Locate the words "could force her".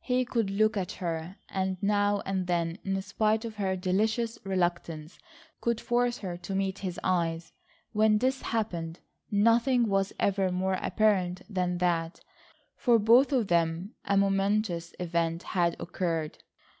5.60-6.36